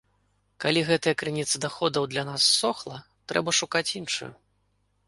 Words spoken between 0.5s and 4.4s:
Калі гэтая крыніца даходаў для нас ссохла, трэба шукаць іншую.